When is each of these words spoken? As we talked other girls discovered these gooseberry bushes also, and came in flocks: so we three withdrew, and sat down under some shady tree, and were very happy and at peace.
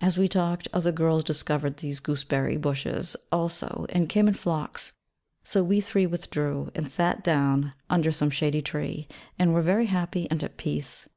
As 0.00 0.16
we 0.16 0.28
talked 0.28 0.66
other 0.72 0.92
girls 0.92 1.22
discovered 1.22 1.76
these 1.76 2.00
gooseberry 2.00 2.56
bushes 2.56 3.18
also, 3.30 3.84
and 3.90 4.08
came 4.08 4.26
in 4.26 4.32
flocks: 4.32 4.94
so 5.44 5.62
we 5.62 5.78
three 5.82 6.06
withdrew, 6.06 6.70
and 6.74 6.90
sat 6.90 7.22
down 7.22 7.74
under 7.90 8.10
some 8.10 8.30
shady 8.30 8.62
tree, 8.62 9.06
and 9.38 9.52
were 9.52 9.60
very 9.60 9.84
happy 9.84 10.26
and 10.30 10.42
at 10.42 10.56
peace. 10.56 11.10